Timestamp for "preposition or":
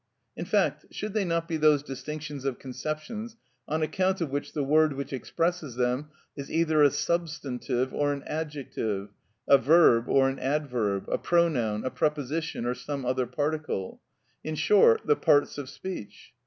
11.91-12.73